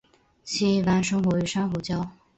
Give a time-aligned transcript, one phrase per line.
[0.43, 2.09] 其一般生活于珊瑚礁。